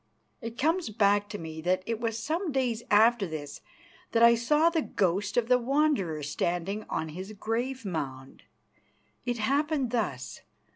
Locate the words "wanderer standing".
5.59-6.85